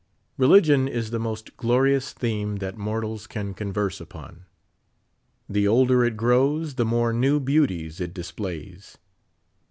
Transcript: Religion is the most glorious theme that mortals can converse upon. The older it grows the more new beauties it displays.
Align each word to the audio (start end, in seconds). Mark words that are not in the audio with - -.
Religion 0.35 0.87
is 0.87 1.11
the 1.11 1.19
most 1.19 1.55
glorious 1.57 2.11
theme 2.11 2.55
that 2.55 2.75
mortals 2.75 3.27
can 3.27 3.53
converse 3.53 4.01
upon. 4.01 4.47
The 5.47 5.67
older 5.67 6.03
it 6.03 6.17
grows 6.17 6.73
the 6.73 6.85
more 6.85 7.13
new 7.13 7.39
beauties 7.39 8.01
it 8.01 8.11
displays. 8.11 8.97